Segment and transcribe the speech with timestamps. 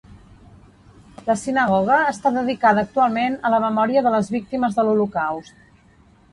[1.27, 5.65] La sinagoga està dedicada actualment a la memòria de les víctimes de l'Holocaust.